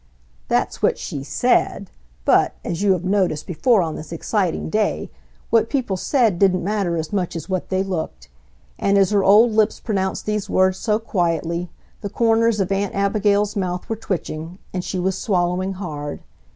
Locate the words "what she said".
0.81-1.91